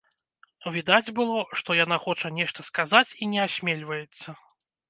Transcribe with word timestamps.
Відаць 0.77 1.13
было, 1.19 1.35
што 1.61 1.77
яна 1.83 1.97
хоча 2.07 2.33
нешта 2.39 2.67
сказаць 2.71 3.07
і 3.21 3.31
не 3.35 3.39
асмельваецца. 3.47 4.27